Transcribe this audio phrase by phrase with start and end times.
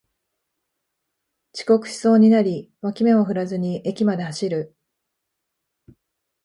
[1.53, 4.75] 遅刻しそうになり脇目も振らずに駅まで走る